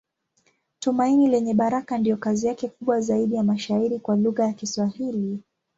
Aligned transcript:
Tumaini 0.79 1.27
Lenye 1.27 1.53
Baraka 1.53 1.97
ndiyo 1.97 2.17
kazi 2.17 2.47
yake 2.47 2.67
kubwa 2.69 3.01
zaidi 3.01 3.35
ya 3.35 3.43
mashairi 3.43 3.99
kwa 3.99 4.15
lugha 4.15 4.45
ya 4.47 4.53
Kiswahili. 4.53 5.39